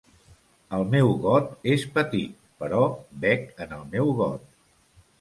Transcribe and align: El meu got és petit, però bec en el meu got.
El 0.77 0.85
meu 0.95 1.11
got 1.25 1.53
és 1.75 1.85
petit, 1.99 2.35
però 2.65 2.83
bec 3.27 3.49
en 3.67 3.81
el 3.81 3.89
meu 3.97 4.15
got. 4.25 4.53